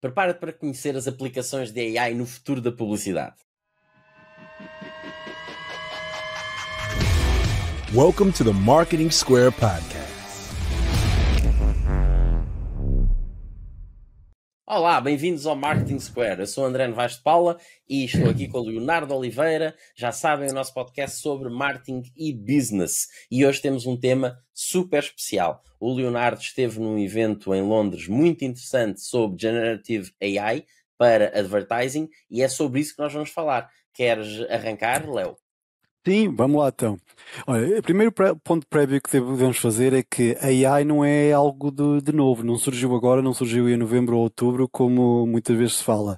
[0.00, 3.34] Prepara-te para conhecer as aplicações de AI no futuro da publicidade.
[7.92, 9.97] Welcome to the Marketing Square Podcast.
[14.70, 16.40] Olá, bem-vindos ao Marketing Square.
[16.40, 17.58] Eu sou André Novaes de Paula
[17.88, 19.74] e estou aqui com o Leonardo Oliveira.
[19.96, 23.06] Já sabem, o nosso podcast sobre marketing e business.
[23.30, 25.64] E hoje temos um tema super especial.
[25.80, 30.66] O Leonardo esteve num evento em Londres muito interessante sobre Generative AI
[30.98, 33.70] para advertising e é sobre isso que nós vamos falar.
[33.94, 35.34] Queres arrancar, Léo?
[36.08, 36.98] Sim, vamos lá então.
[37.46, 38.10] Olha, o primeiro
[38.42, 42.42] ponto prévio que devemos fazer é que a AI não é algo de, de, novo,
[42.42, 46.16] não surgiu agora, não surgiu em novembro ou outubro, como muitas vezes se fala.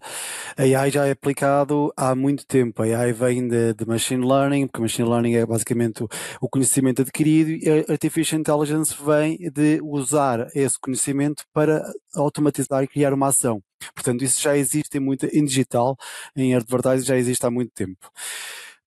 [0.57, 2.85] A AI já é aplicado há muito tempo.
[2.85, 6.05] A AI vem de, de machine learning, porque machine learning é basicamente
[6.41, 11.83] o, conhecimento adquirido e a artificial intelligence vem de usar esse conhecimento para
[12.15, 13.61] automatizar e criar uma ação.
[13.93, 15.97] Portanto, isso já existe em, muito, em digital,
[16.37, 18.09] em advertising já existe há muito tempo.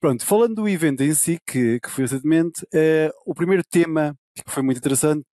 [0.04, 4.52] Pronto, falando do evento em si, que, que foi recentemente, eh, o primeiro tema que
[4.52, 5.24] foi muito interessante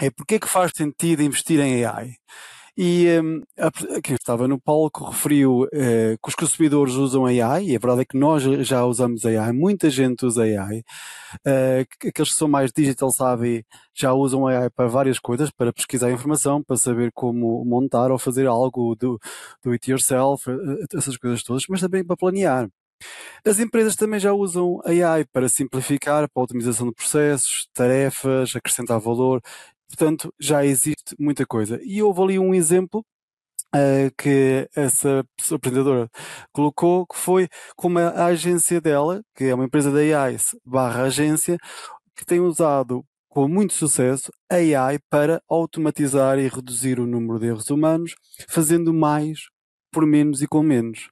[0.00, 2.14] é porque é que faz sentido investir em AI?
[2.76, 3.42] E um,
[4.02, 8.04] quem estava no palco referiu eh, que os consumidores usam AI, e a verdade é
[8.06, 10.80] que nós já usamos AI, muita gente usa AI.
[11.46, 16.10] Uh, aqueles que são mais digital savvy já usam AI para várias coisas, para pesquisar
[16.12, 19.20] informação, para saber como montar ou fazer algo do,
[19.64, 20.44] do it yourself,
[20.94, 22.68] essas coisas todas, mas também para planear.
[23.44, 29.00] As empresas também já usam AI para simplificar, para a otimização de processos, tarefas, acrescentar
[29.00, 29.40] valor.
[29.88, 31.80] Portanto, já existe muita coisa.
[31.82, 33.04] E houve ali um exemplo
[33.74, 36.10] uh, que essa empreendedora
[36.52, 41.58] colocou, que foi como a agência dela, que é uma empresa da AI barra agência,
[42.14, 47.70] que tem usado com muito sucesso AI para automatizar e reduzir o número de erros
[47.70, 48.14] humanos,
[48.48, 49.38] fazendo mais
[49.90, 51.08] por menos e com menos.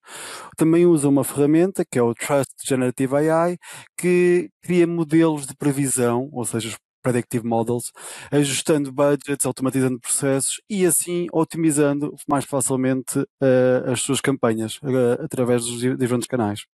[0.56, 3.58] Também usa uma ferramenta que é o Trust Generative AI,
[3.96, 7.92] que cria modelos de previsão, ou seja, os predictive models,
[8.32, 15.64] ajustando budgets, automatizando processos e assim otimizando mais facilmente uh, as suas campanhas uh, através
[15.66, 16.64] dos diferentes canais.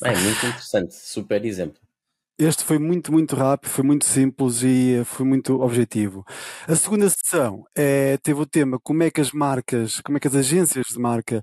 [0.00, 1.85] Bem, muito interessante, super exemplo.
[2.38, 6.22] Este foi muito, muito rápido, foi muito simples e eh, foi muito objetivo.
[6.68, 10.28] A segunda sessão é, teve o tema como é que as marcas, como é que
[10.28, 11.42] as agências de marca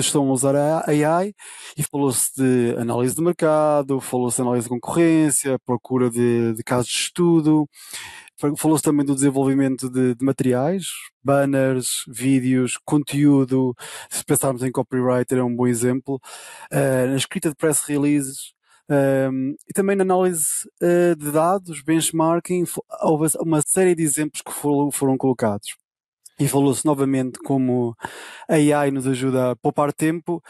[0.00, 1.32] estão a usar a AI
[1.76, 6.88] e falou-se de análise de mercado, falou-se de análise de concorrência, procura de, de casos
[6.90, 7.68] de estudo,
[8.58, 10.86] falou-se também do desenvolvimento de, de, materiais,
[11.22, 13.74] banners, vídeos, conteúdo,
[14.10, 16.20] se pensarmos em copywriter é um bom exemplo,
[16.72, 18.52] uh, na escrita de press releases,
[18.92, 22.64] um, e também na análise uh, de dados, benchmarking,
[23.02, 25.68] houve uma série de exemplos que foram, foram colocados.
[26.38, 27.94] E falou-se novamente como
[28.48, 30.42] a AI nos ajuda a poupar tempo,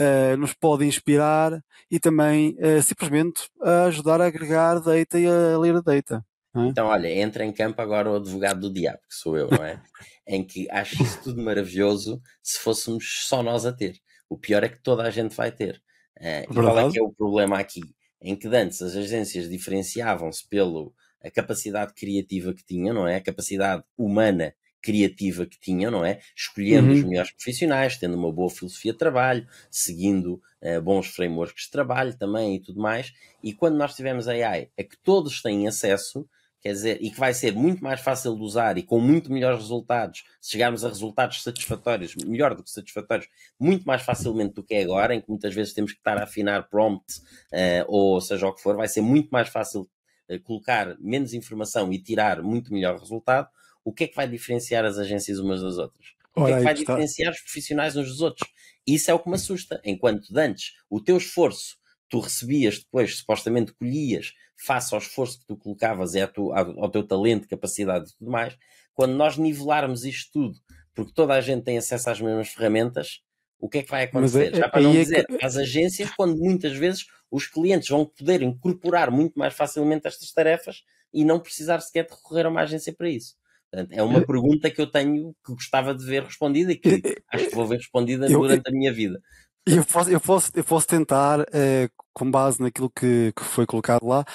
[0.00, 5.58] uh, nos pode inspirar e também uh, simplesmente a ajudar a agregar data e a
[5.58, 6.24] ler data.
[6.56, 6.60] É?
[6.60, 9.82] Então, olha, entra em campo agora o advogado do diabo, que sou eu, não é?
[10.26, 13.96] em que acho isso tudo maravilhoso se fôssemos só nós a ter.
[14.28, 15.82] O pior é que toda a gente vai ter.
[16.20, 17.80] Uh, e qual é que é o problema aqui?
[18.20, 20.90] Em que antes as agências diferenciavam-se pela
[21.34, 23.16] capacidade criativa que tinham, não é?
[23.16, 26.20] A capacidade humana criativa que tinham, não é?
[26.34, 26.94] Escolhendo uhum.
[26.94, 32.16] os melhores profissionais, tendo uma boa filosofia de trabalho, seguindo uh, bons frameworks de trabalho
[32.16, 33.12] também e tudo mais.
[33.42, 36.28] E quando nós tivemos AI, é que todos têm acesso
[36.60, 39.58] quer dizer, e que vai ser muito mais fácil de usar e com muito melhores
[39.60, 43.28] resultados, se chegarmos a resultados satisfatórios, melhor do que satisfatórios,
[43.58, 46.24] muito mais facilmente do que é agora, em que muitas vezes temos que estar a
[46.24, 47.20] afinar prompt,
[47.52, 49.88] uh, ou seja o que for, vai ser muito mais fácil
[50.28, 53.48] uh, colocar menos informação e tirar muito melhor resultado.
[53.82, 56.08] O que é que vai diferenciar as agências umas das outras?
[56.36, 58.48] O que é que vai diferenciar os profissionais uns dos outros?
[58.86, 59.80] Isso é o que me assusta.
[59.84, 64.34] Enquanto antes o teu esforço tu recebias depois, supostamente colhias,
[64.64, 66.30] face ao esforço que tu colocavas e ao,
[66.78, 68.56] ao teu talento, capacidade e tudo mais,
[68.94, 70.58] quando nós nivelarmos isto tudo,
[70.94, 73.20] porque toda a gente tem acesso às mesmas ferramentas,
[73.58, 74.54] o que é que vai acontecer?
[74.54, 75.44] É, Já para não é dizer, que...
[75.44, 80.82] as agências, quando muitas vezes os clientes vão poder incorporar muito mais facilmente estas tarefas
[81.12, 83.34] e não precisar sequer de recorrer a uma agência para isso.
[83.70, 87.02] Portanto, é uma pergunta que eu tenho que gostava de ver respondida e que
[87.32, 89.20] acho que vou ver respondida durante a minha vida.
[89.66, 91.88] Eu posso, eu posso, eu posso tentar, eh,
[92.20, 94.26] com base naquilo que, que foi colocado lá,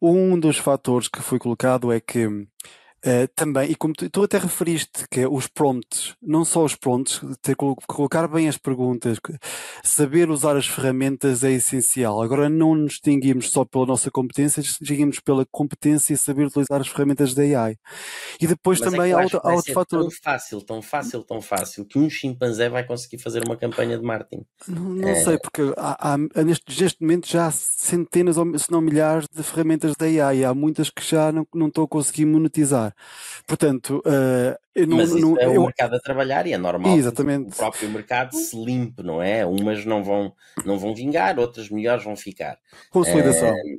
[0.00, 2.28] um dos fatores que foi colocado é que
[3.04, 6.74] Uh, também, e como tu, tu, até referiste, que é os prompts, não só os
[6.74, 9.18] prompts, ter, colocar bem as perguntas,
[9.82, 12.20] saber usar as ferramentas é essencial.
[12.20, 16.88] Agora não nos distinguimos só pela nossa competência, distinguimos pela competência e saber utilizar as
[16.88, 17.76] ferramentas da AI.
[18.38, 20.00] E depois Mas também é há outro, há outro fator.
[20.02, 24.04] tão fácil, tão fácil, tão fácil, que um chimpanzé vai conseguir fazer uma campanha de
[24.04, 24.44] marketing.
[24.68, 25.14] Não, não é...
[25.14, 29.94] sei, porque há, há, neste, neste momento já há centenas, se não milhares, de ferramentas
[29.96, 30.44] da AI.
[30.44, 32.89] Há muitas que já não, não estou a conseguir monetizar.
[33.46, 35.62] Portanto, uh, eu não, Mas não, é o eu...
[35.62, 37.46] mercado a trabalhar e é normal Exatamente.
[37.46, 39.44] que o próprio mercado se limpe, não é?
[39.44, 40.32] Umas não vão,
[40.64, 42.58] não vão vingar, outras melhores vão ficar.
[42.90, 43.48] Consolidação.
[43.48, 43.78] É,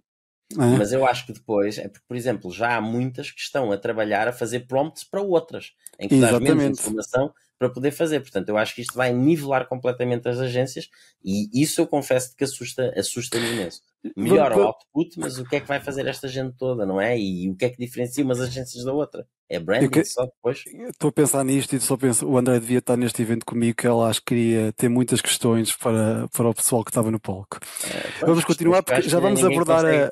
[0.77, 3.77] mas eu acho que depois, é porque, por exemplo, já há muitas que estão a
[3.77, 8.19] trabalhar a fazer prompts para outras, em que dás menos informação para poder fazer.
[8.21, 10.89] Portanto, eu acho que isto vai nivelar completamente as agências
[11.23, 13.81] e isso eu confesso que assusta, assusta-me imenso.
[14.17, 17.17] Melhora o output, mas o que é que vai fazer esta gente toda, não é?
[17.17, 19.27] E o que é que diferencia umas agências da outra?
[19.47, 20.63] É branding que, só depois?
[20.65, 23.85] Estou a pensar nisto e só penso, o André devia estar neste evento comigo, que
[23.85, 27.59] ela acho que queria ter muitas questões para, para o pessoal que estava no palco.
[27.83, 30.11] É, vamos continuar, porque já vamos abordar a.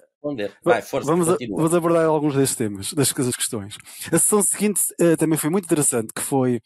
[0.62, 3.78] Vai, força, vamos, a, vamos abordar alguns destes temas, das, questões.
[4.08, 6.60] A sessão seguinte uh, também foi muito interessante, que foi,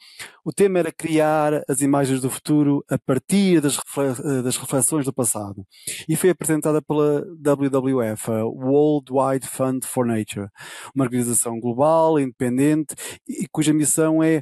[0.44, 5.14] o tema era criar as imagens do futuro a partir das, uh, das reflexões do
[5.14, 5.64] passado.
[6.10, 10.48] E foi apresentada pela WWF, a World Wide Fund for Nature,
[10.95, 12.95] uma organização global, independente,
[13.27, 14.42] e cuja missão é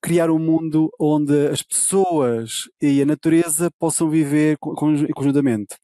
[0.00, 5.76] criar um mundo onde as pessoas e a natureza possam viver conjuntamente.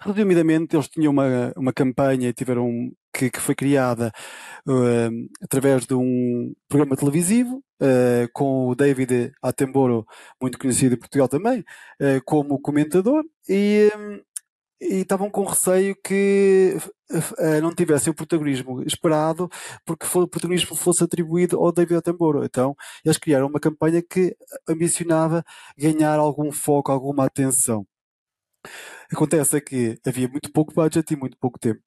[0.00, 4.12] Resumidamente, eles tinham uma, uma campanha tiveram, que, que foi criada
[4.66, 10.04] uh, através de um programa televisivo uh, com o David Attenborough,
[10.40, 14.20] muito conhecido em Portugal também, uh, como comentador, e, um,
[14.80, 16.76] e estavam com receio que
[17.10, 19.48] uh, não tivessem o protagonismo esperado,
[19.84, 22.44] porque o protagonismo fosse atribuído ao David Attenborough.
[22.44, 24.36] Então, eles criaram uma campanha que
[24.68, 25.44] ambicionava
[25.76, 27.86] ganhar algum foco, alguma atenção.
[29.12, 31.82] Acontece é que havia muito pouco budget e muito pouco tempo.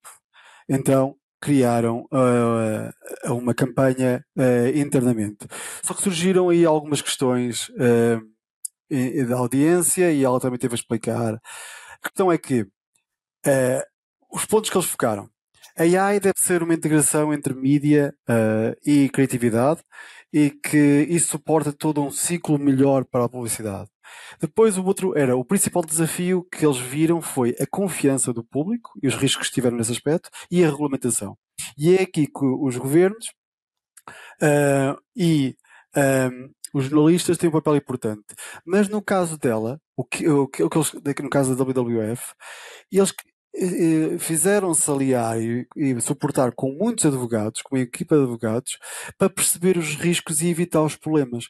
[0.68, 5.46] Então criaram uh, uma campanha uh, internamente.
[5.82, 8.20] Só que surgiram aí algumas questões uh,
[9.28, 11.34] da audiência e ela também teve a explicar.
[11.34, 12.66] A questão é que
[14.30, 15.28] os pontos que eles focaram.
[15.76, 18.14] A AI deve ser uma integração entre mídia
[18.84, 19.82] e criatividade
[20.32, 23.90] e que isso suporta todo um ciclo melhor para a publicidade.
[24.40, 28.90] Depois o outro era o principal desafio que eles viram foi a confiança do público
[29.02, 31.36] e os riscos que tiveram nesse aspecto e a regulamentação.
[31.76, 33.26] E é aqui que os governos
[34.42, 35.56] uh, e
[35.96, 38.24] um, os jornalistas têm um papel importante.
[38.64, 42.32] Mas no caso dela, o que, o que, o que eles, no caso da WWF,
[42.90, 43.12] eles
[44.18, 48.78] fizeram-se aliar e, e, suportar com muitos advogados, com uma equipa de advogados,
[49.18, 51.44] para perceber os riscos e evitar os problemas.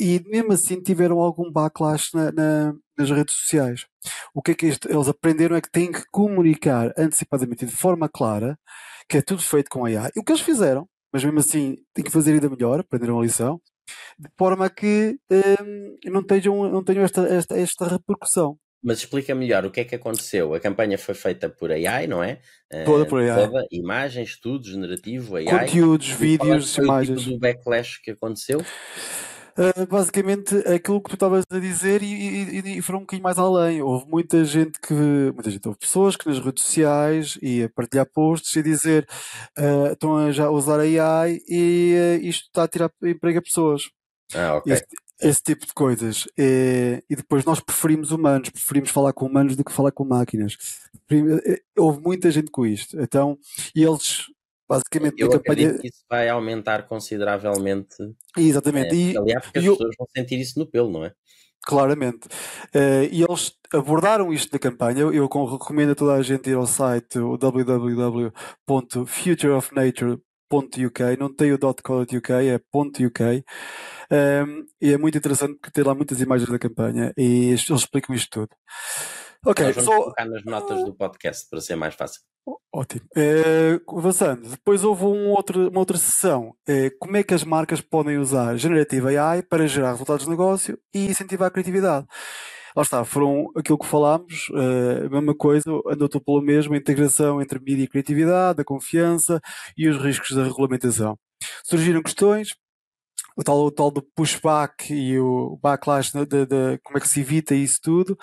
[0.00, 3.86] E mesmo assim tiveram algum backlash na, na, nas redes sociais.
[4.34, 8.08] O que é que isto, eles aprenderam é que têm que comunicar antecipadamente de forma
[8.08, 8.58] clara
[9.08, 10.10] que é tudo feito com AI.
[10.16, 13.22] E o que eles fizeram, mas mesmo assim têm que fazer ainda melhor, aprenderam a
[13.22, 13.60] lição,
[14.18, 18.58] de forma que hum, não tenham, não tenham esta, esta, esta repercussão.
[18.82, 20.54] Mas explica melhor o que é que aconteceu.
[20.54, 22.40] A campanha foi feita por AI, não é?
[22.84, 23.46] Toda por AI.
[23.46, 25.44] Toda, imagens, estudo generativo, AI.
[25.44, 27.18] Conteúdos, vídeos, imagens.
[27.18, 28.60] O tipo do backlash que aconteceu?
[29.52, 33.38] Uh, basicamente aquilo que tu estavas a dizer e, e, e, foram um bocadinho mais
[33.38, 33.82] além.
[33.82, 38.06] Houve muita gente que, muita gente, houve pessoas que nas redes sociais e a partilhar
[38.06, 39.06] posts e dizer
[39.58, 43.90] uh, estão a já usar AI e uh, isto está a tirar emprego a pessoas.
[44.34, 44.72] Ah, ok.
[44.72, 44.86] Este,
[45.22, 46.26] esse tipo de coisas.
[46.36, 50.56] E, e, depois nós preferimos humanos, preferimos falar com humanos do que falar com máquinas.
[51.10, 53.00] Eh, houve muita gente com isto.
[53.00, 53.38] Então,
[53.74, 54.26] e eles
[54.68, 55.78] basicamente eu campanha...
[55.78, 57.96] que isso vai aumentar consideravelmente.
[58.36, 58.94] Exatamente.
[58.94, 59.76] É, e, aliás, porque as eu...
[59.76, 61.12] pessoas vão sentir isso no pelo, não é?
[61.64, 62.26] Claramente.
[62.74, 65.02] Uh, e eles abordaram isto na campanha.
[65.02, 67.18] Eu, recomendo a toda a gente ir ao site
[70.52, 71.16] www.futureofnature.uk.
[71.18, 73.44] Não tem o .co.uk, é .uk.
[74.10, 78.14] Um, e é muito interessante porque tem lá muitas imagens da campanha e eles explicam
[78.14, 78.50] isto tudo.
[79.44, 80.02] Ok, Nós vamos so...
[80.02, 82.20] colocar nas notas do podcast para ser mais fácil.
[82.74, 83.02] Ótimo.
[83.16, 86.54] É, avançando, depois houve um outro, uma outra sessão.
[86.66, 90.78] É, como é que as marcas podem usar Generative AI para gerar resultados de negócio
[90.92, 92.06] e incentivar a criatividade?
[92.76, 97.40] Lá está, foram aquilo que falámos, uh, a mesma coisa, andou pelo mesmo, a integração
[97.40, 99.40] entre mídia e criatividade, a confiança
[99.76, 101.18] e os riscos da regulamentação.
[101.64, 102.54] Surgiram questões,
[103.36, 107.08] o tal, o tal do pushback e o backlash de, de, de, como é que
[107.08, 108.16] se evita isso tudo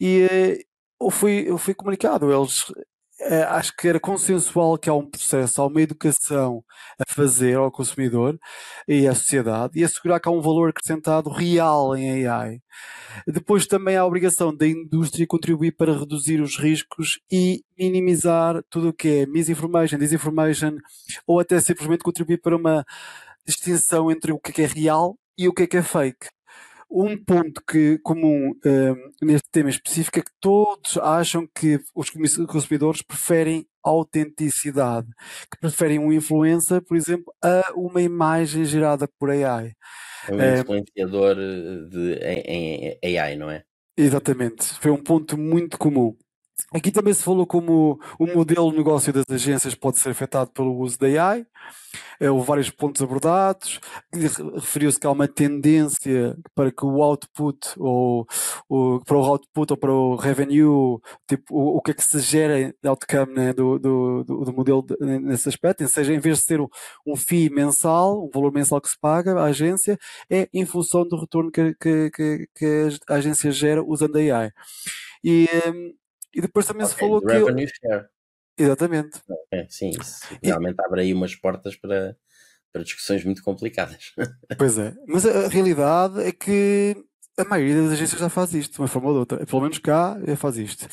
[0.00, 0.64] e
[1.00, 2.82] eu fui, eu fui comunicado, eles eh,
[3.48, 6.64] acho que era consensual que há um processo, há uma educação
[6.98, 8.38] a fazer ao consumidor
[8.88, 12.60] e à sociedade e assegurar que há um valor acrescentado real em AI.
[13.26, 18.88] Depois também há a obrigação da indústria contribuir para reduzir os riscos e minimizar tudo
[18.88, 20.76] o que é misinformation, disinformation
[21.26, 22.84] ou até simplesmente contribuir para uma
[23.46, 26.28] distinção entre o que é, é real e o que é que é fake.
[26.90, 33.00] Um ponto que, comum uh, neste tema específico é que todos acham que os consumidores
[33.00, 35.08] preferem autenticidade,
[35.50, 39.72] que preferem um influencer, por exemplo, a uma imagem gerada por AI.
[40.28, 41.36] É um influenciador
[41.88, 43.62] de, em, em AI, não é?
[43.96, 44.64] Exatamente.
[44.80, 46.16] Foi um ponto muito comum.
[46.72, 50.76] Aqui também se falou como o modelo de negócio das agências pode ser afetado pelo
[50.78, 51.46] uso da AI.
[52.20, 53.80] Eh, houve vários pontos abordados.
[54.12, 58.26] Referiu-se que há uma tendência para que o output, ou,
[58.68, 60.98] ou, para o output ou para o revenue,
[61.28, 64.82] tipo, o, o que é que se gera de outcome né, do, do, do, modelo
[64.82, 66.68] de, nesse aspecto, ou seja, em vez de ser um,
[67.06, 69.98] um FII mensal, um valor mensal que se paga à agência,
[70.30, 74.52] é em função do retorno que, que, que, que a agência gera usando a AI.
[75.24, 75.92] E, hum,
[76.34, 77.32] e depois também okay, se falou que.
[77.32, 78.06] Revenue share.
[78.58, 79.20] Exatamente.
[79.50, 80.84] É, sim, isso realmente e...
[80.84, 82.16] abre aí umas portas para,
[82.72, 84.12] para discussões muito complicadas.
[84.58, 86.96] Pois é, mas a, a realidade é que
[87.38, 89.46] a maioria das agências já faz isto, de uma forma ou de outra.
[89.46, 90.86] Pelo menos cá faz isto.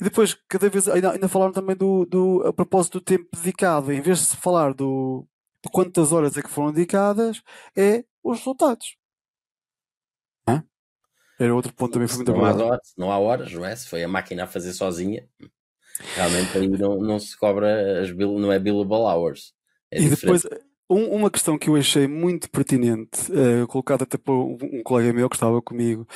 [0.00, 3.92] E depois, cada vez, ainda, ainda falaram também do, do, a propósito do tempo dedicado.
[3.92, 5.26] Em vez de se falar do,
[5.64, 7.42] de quantas horas é que foram dedicadas,
[7.76, 8.96] é os resultados.
[11.38, 13.74] Era outro ponto também foi muito não há, horas, não há horas, não é?
[13.76, 15.26] Se foi a máquina a fazer sozinha,
[16.14, 19.52] realmente aí não, não se cobra as bill, não é billable hours.
[19.90, 20.20] É e diferente.
[20.20, 24.82] depois, um, uma questão que eu achei muito pertinente, uh, colocada até por um, um,
[24.82, 26.06] colega meu que estava comigo,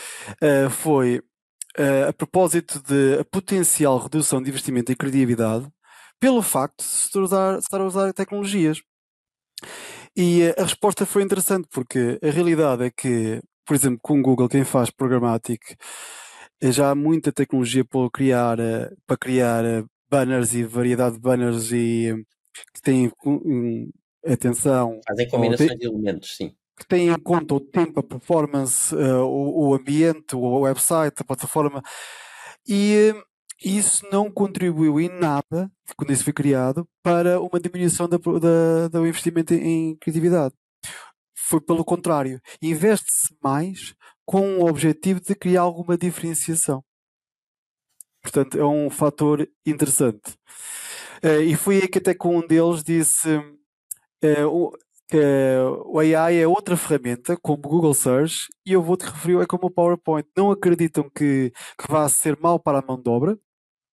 [0.43, 1.19] uh, foi
[1.79, 5.71] uh, a propósito de a potencial redução de investimento em credibilidade
[6.19, 8.81] pelo facto de se usar, estar a usar tecnologias.
[10.17, 14.49] E a resposta foi interessante porque a realidade é que por exemplo, com o Google,
[14.49, 15.64] quem faz programático,
[16.61, 21.21] eh, já há muita tecnologia para criar, eh, para criar eh, banners e variedade de
[21.21, 22.14] banners e
[22.75, 23.90] que têm um,
[24.26, 25.00] atenção.
[25.09, 26.54] Fazem combinações de elementos, sim.
[26.78, 31.83] Que têm em conta o tempo, a performance, o, o ambiente, o website, a plataforma.
[32.66, 33.14] E
[33.64, 39.07] isso não contribuiu em nada, quando isso foi criado, para uma diminuição da, da, do
[39.07, 40.54] investimento em criatividade
[41.52, 42.40] foi pelo contrário.
[42.62, 43.94] Investe-se mais
[44.25, 46.82] com o objetivo de criar alguma diferenciação.
[48.23, 50.30] Portanto, é um fator interessante.
[51.23, 54.73] Uh, e foi aí que até com um deles disse uh, o,
[55.85, 59.71] o AI é outra ferramenta, como Google Search, e eu vou-te referir é como o
[59.71, 60.26] PowerPoint.
[60.35, 63.38] Não acreditam que, que vá ser mal para a mão de obra,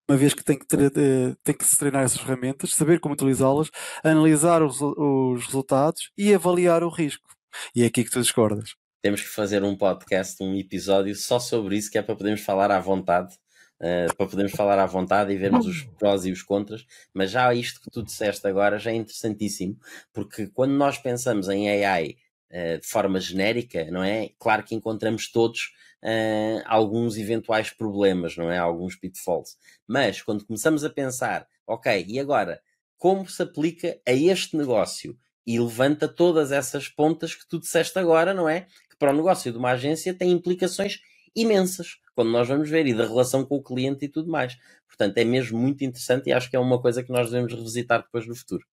[0.10, 3.70] uma vez que tem que, uh, tem que se treinar essas ferramentas, saber como utilizá-las,
[4.01, 7.38] analisar os, os resultados e avaliar o risco.
[7.75, 8.75] E é aqui que tu discordas.
[9.01, 12.72] Temos que fazer um podcast, um episódio só sobre isso, que é para podermos falar
[12.72, 13.36] à vontade.
[13.82, 17.53] Uh, para podermos falar à vontade e vermos os prós e os contras, mas já
[17.53, 19.79] isto que tu disseste agora já é interessantíssimo,
[20.12, 22.15] porque quando nós pensamos em AI uh,
[22.50, 24.32] eh, de forma genérica, não é?
[24.38, 25.72] Claro que encontramos todos
[26.03, 28.58] uh, alguns eventuais problemas, não é?
[28.58, 29.58] Alguns pitfalls.
[29.88, 32.62] Mas quando começamos a pensar, ok, e agora,
[32.98, 35.18] como se aplica a este negócio?
[35.46, 38.62] E levanta todas essas pontas que tu disseste agora, não é?
[38.89, 41.00] Que para o negócio de uma agência tem implicações
[41.36, 44.58] imensas, quando nós vamos ver, e da relação com o cliente e tudo mais.
[44.88, 48.01] Portanto, é mesmo muito interessante e acho que é uma coisa que nós devemos revisitar
[48.03, 48.65] depois no futuro.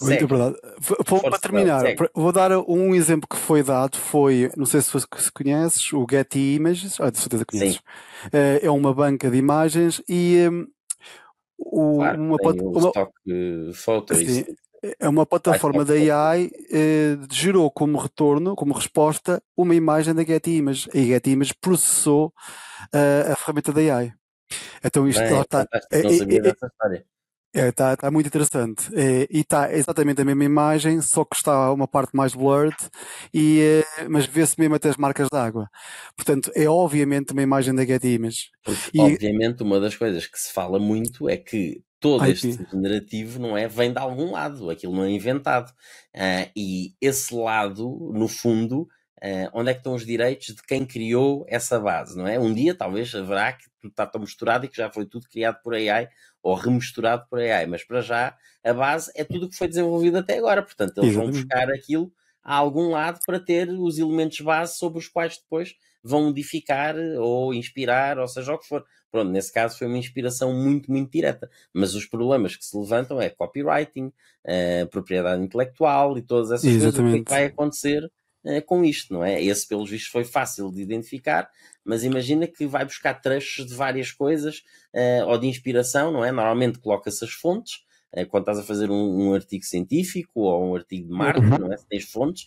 [0.00, 0.56] Muito verdade.
[1.22, 2.08] Para terminar, segue.
[2.14, 6.56] vou dar um exemplo que foi dado, foi, não sei se, se conheces, o Getty
[6.56, 7.76] Images, ah, de certeza conheces.
[7.76, 8.30] Sim.
[8.32, 10.66] Eh, é uma banca de imagens e um,
[11.56, 13.12] o, claro, uma, uma, stock
[13.72, 14.44] foto, sim,
[14.98, 20.56] é uma plataforma da AI eh, gerou como retorno, como resposta, uma imagem da Getty
[20.56, 20.88] Image.
[20.92, 22.32] E a Getty Image processou
[22.94, 24.12] uh, a ferramenta da AI.
[24.84, 25.66] Então isto Bem, está.
[25.90, 27.04] É, sabia é,
[27.54, 27.66] história.
[27.66, 28.90] É, está, está muito interessante.
[28.94, 32.76] É, e está exatamente a mesma imagem, só que está uma parte mais blurred,
[33.32, 35.68] e, é, mas vê-se mesmo até as marcas d'água.
[36.16, 38.18] Portanto, é obviamente uma imagem da Getty
[38.92, 43.56] e, obviamente, uma das coisas que se fala muito é que todo este generativo não
[43.56, 45.70] é vem de algum lado, aquilo não é inventado.
[46.14, 50.84] Uh, e esse lado, no fundo, uh, onde é que estão os direitos de quem
[50.84, 52.38] criou essa base, não é?
[52.38, 55.60] Um dia talvez haverá que tudo está tão misturado e que já foi tudo criado
[55.62, 56.08] por AI
[56.44, 60.18] ou remisturado por AI, mas para já a base é tudo o que foi desenvolvido
[60.18, 61.32] até agora, portanto eles Exatamente.
[61.32, 62.12] vão buscar aquilo
[62.44, 67.54] a algum lado para ter os elementos base sobre os quais depois vão modificar ou
[67.54, 68.84] inspirar, ou seja o que for.
[69.10, 71.48] Pronto, nesse caso foi uma inspiração muito, muito direta.
[71.72, 76.94] Mas os problemas que se levantam é copywriting, uh, propriedade intelectual e todas essas Exatamente.
[76.96, 77.10] coisas.
[77.10, 78.12] O que, é que vai acontecer
[78.44, 79.42] uh, com isto, não é?
[79.42, 81.50] Esse, pelos vistos, foi fácil de identificar,
[81.84, 84.62] mas imagina que vai buscar trechos de várias coisas
[84.94, 86.30] uh, ou de inspiração, não é?
[86.30, 90.76] Normalmente coloca-se as fontes eh, quando estás a fazer um, um, artigo científico ou um
[90.76, 91.58] artigo de marketing, uhum.
[91.58, 91.76] não é?
[91.76, 92.46] Se tens fontes,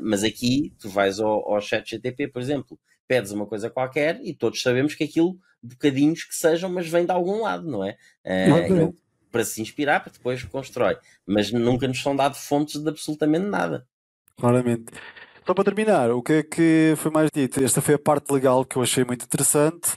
[0.00, 4.34] mas aqui tu vais ao, ao chat GTP, por exemplo, pedes uma coisa qualquer e
[4.34, 7.96] todos sabemos que aquilo, bocadinhos que sejam, mas vem de algum lado, não é?
[8.24, 8.94] Uh,
[9.30, 10.96] para se inspirar, para depois constrói.
[11.26, 13.86] Mas nunca nos são dados fontes de absolutamente nada.
[14.38, 14.92] Claramente.
[15.46, 17.62] Só para terminar, o que é que foi mais dito?
[17.62, 19.90] Esta foi a parte legal que eu achei muito interessante,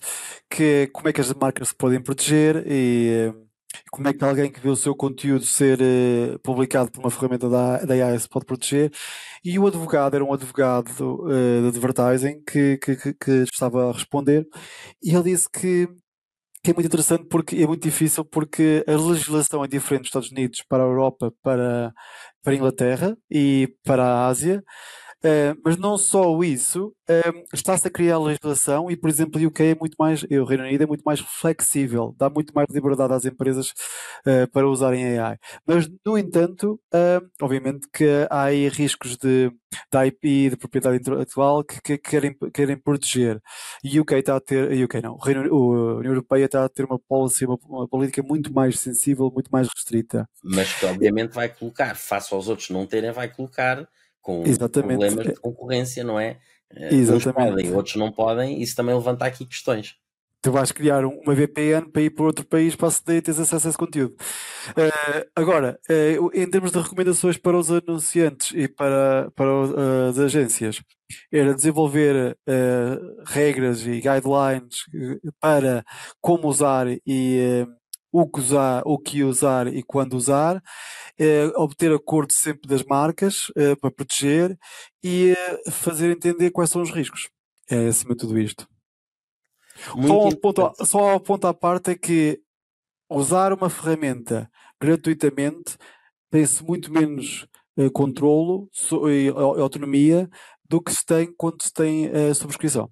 [0.49, 3.33] que é como é que as marcas se podem proteger e
[3.91, 7.49] como é que alguém que vê o seu conteúdo ser uh, publicado por uma ferramenta
[7.49, 8.91] da, da AI se pode proteger.
[9.43, 10.89] E o advogado era um advogado
[11.23, 14.45] uh, de advertising que, que, que, que, estava a responder
[15.01, 15.87] e ele disse que,
[16.67, 20.31] que é muito interessante porque é muito difícil porque a legislação é diferente dos Estados
[20.31, 21.93] Unidos para a Europa, para,
[22.43, 24.61] para a Inglaterra e para a Ásia.
[25.23, 29.63] Uh, mas não só isso, uh, está-se a criar legislação e, por exemplo, o UK
[29.63, 33.25] é muito mais, o Reino Unido é muito mais flexível, dá muito mais liberdade às
[33.25, 33.69] empresas
[34.27, 35.37] uh, para usarem AI.
[35.65, 36.79] Mas, no entanto,
[37.41, 39.49] obviamente que há aí riscos de,
[39.91, 43.41] de IP, de propriedade intelectual que, que, querem, querem proteger.
[43.83, 46.63] E o UK está a ter, o UK não, o Reino, a União Europeia está
[46.63, 50.29] a ter uma policy, uma, uma política muito mais sensível, muito mais restrita.
[50.43, 53.87] Mas que obviamente vai colocar, face aos outros não terem, vai colocar
[54.27, 54.99] com Exatamente.
[54.99, 56.37] problemas de concorrência, não é?
[56.75, 57.39] Eh, Exatamente.
[57.39, 59.95] Uns podem, outros não podem, isso também levanta aqui questões.
[60.41, 63.67] Tu vais criar uma VPN para ir para outro país para aceder e teres acesso
[63.67, 64.15] a esse conteúdo.
[64.69, 70.19] Uh, agora, uh, em termos de recomendações para os anunciantes e para, para uh, as
[70.19, 70.81] agências,
[71.31, 72.37] era desenvolver
[73.25, 74.83] regras e guidelines
[75.39, 75.85] para
[76.19, 77.65] como usar e
[78.11, 80.61] o que usar, o que usar e quando usar,
[81.19, 84.57] eh, obter acordo sempre das marcas eh, para proteger
[85.03, 87.29] e eh, fazer entender quais são os riscos.
[87.69, 88.67] É acima de tudo isto.
[90.07, 92.39] Só um, ponto, só um ponto à parte é que
[93.09, 94.49] usar uma ferramenta
[94.81, 95.77] gratuitamente
[96.29, 97.47] tem-se muito menos
[97.77, 98.69] uh, controlo
[99.09, 100.29] e autonomia
[100.67, 102.91] do que se tem quando se tem a uh, subscrição.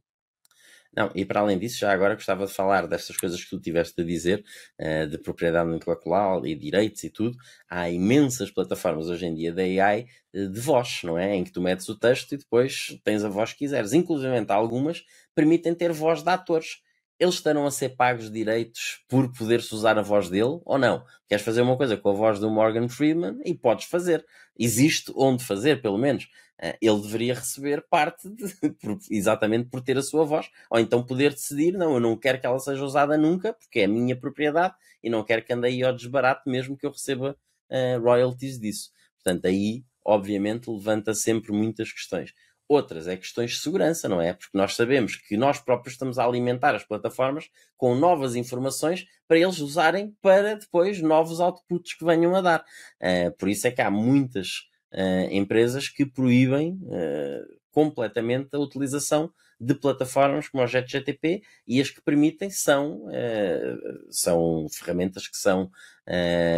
[0.96, 4.00] Não, e para além disso, já agora gostava de falar destas coisas que tu tiveste
[4.01, 4.44] a dizer,
[4.79, 7.38] uh, de propriedade intelectual e direitos e tudo.
[7.70, 11.36] Há imensas plataformas hoje em dia da AI uh, de voz, não é?
[11.36, 13.92] Em que tu metes o texto e depois tens a voz que quiseres.
[13.94, 15.03] Inclusive, algumas
[15.34, 16.77] permitem ter voz de atores.
[17.20, 21.03] Eles estarão a ser pagos direitos por poder-se usar a voz dele ou não?
[21.29, 24.25] Queres fazer uma coisa com a voz do Morgan Freeman e podes fazer.
[24.58, 26.27] Existe onde fazer, pelo menos.
[26.61, 28.46] Eh, ele deveria receber parte de,
[28.81, 32.39] por, exatamente por ter a sua voz, ou então poder decidir, não, eu não quero
[32.39, 35.68] que ela seja usada nunca, porque é a minha propriedade, e não quero que ande
[35.68, 37.37] aí ao desbarato, mesmo que eu receba
[37.70, 38.91] uh, royalties disso.
[39.15, 42.33] Portanto, aí, obviamente, levanta sempre muitas questões.
[42.68, 44.33] Outras é questões de segurança, não é?
[44.33, 49.37] Porque nós sabemos que nós próprios estamos a alimentar as plataformas com novas informações para
[49.37, 52.65] eles usarem para depois novos outputs que venham a dar.
[53.00, 59.32] Uh, por isso é que há muitas uh, empresas que proíbem uh, completamente a utilização
[59.60, 65.72] de plataformas como o JetGTP e as que permitem são, uh, são ferramentas que são,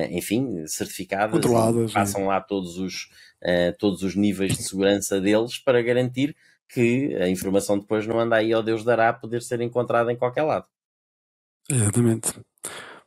[0.09, 3.09] enfim, certificadas Controladas, passam lá todos os,
[3.77, 6.35] todos os níveis de segurança deles para garantir
[6.67, 10.17] que a informação depois não anda aí ao Deus dará a poder ser encontrada em
[10.17, 10.65] qualquer lado.
[11.69, 12.33] Exatamente.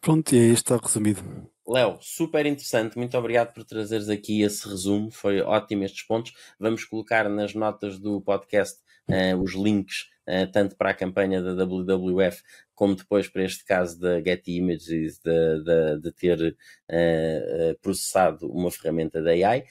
[0.00, 1.22] Pronto, e aí está resumido.
[1.70, 6.32] Léo, super interessante, muito obrigado por trazeres aqui esse resumo, foi ótimo estes pontos.
[6.58, 11.52] Vamos colocar nas notas do podcast uh, os links, uh, tanto para a campanha da
[11.64, 12.42] WWF,
[12.74, 16.56] como depois para este caso da Getty Images, de, de, de ter
[16.90, 19.64] uh, processado uma ferramenta da AI.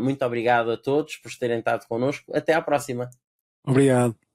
[0.00, 3.08] muito obrigado a todos por terem estado connosco, até à próxima.
[3.64, 4.29] Obrigado.